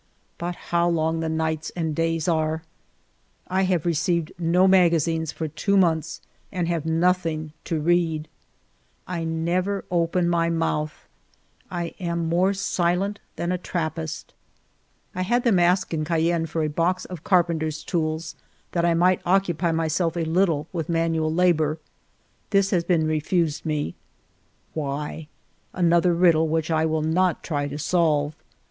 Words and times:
But 0.39 0.55
how 0.73 0.89
long 0.89 1.19
the 1.19 1.29
nights 1.29 1.71
and 1.75 1.93
days 1.95 2.27
are! 2.27 2.63
I 3.49 3.61
have 3.65 3.85
received 3.85 4.31
no 4.39 4.67
magazines 4.67 5.31
for 5.31 5.47
two 5.47 5.77
months, 5.77 6.21
and 6.51 6.67
have 6.67 6.87
nothing 6.87 7.53
to 7.65 7.79
read. 7.79 8.21
II 8.21 8.25
i62 8.25 8.25
FIVE 8.25 8.25
YEARS 8.25 8.25
OF 8.25 9.07
MY 9.07 9.13
LIFE 9.13 9.21
I 9.21 9.23
never 9.25 9.85
open 9.91 10.27
my 10.27 10.49
mouth; 10.49 11.07
I 11.69 11.83
am 11.99 12.27
more 12.27 12.51
silent 12.55 13.19
than 13.35 13.51
a 13.51 13.59
Trapplst. 13.59 14.33
I 15.13 15.21
had 15.21 15.43
them 15.43 15.59
ask 15.59 15.93
in 15.93 16.03
Cayenne 16.03 16.47
for 16.47 16.63
a 16.63 16.67
box 16.67 17.05
of 17.05 17.23
car 17.23 17.43
penter's 17.43 17.83
tools 17.83 18.33
that 18.71 18.83
I 18.83 18.95
might 18.95 19.21
occupy 19.23 19.71
myself 19.71 20.17
a 20.17 20.25
little 20.25 20.65
with 20.73 20.89
manual 20.89 21.31
labor. 21.31 21.77
This 22.49 22.71
has 22.71 22.83
been 22.83 23.05
refused 23.05 23.67
me. 23.67 23.93
Why? 24.73 25.27
Another 25.73 26.15
riddle 26.15 26.47
which 26.47 26.71
I 26.71 26.87
will 26.87 27.03
not 27.03 27.43
try 27.43 27.67
to 27.67 27.77
solve. 27.77 28.35